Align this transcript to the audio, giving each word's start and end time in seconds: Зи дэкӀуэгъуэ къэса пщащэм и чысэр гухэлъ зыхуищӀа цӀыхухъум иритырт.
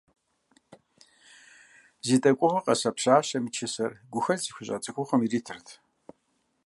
Зи 2.05 2.15
дэкӀуэгъуэ 2.23 2.61
къэса 2.65 2.89
пщащэм 2.95 3.43
и 3.47 3.51
чысэр 3.55 3.91
гухэлъ 4.11 4.41
зыхуищӀа 4.43 4.77
цӀыхухъум 4.83 5.21
иритырт. 5.25 5.67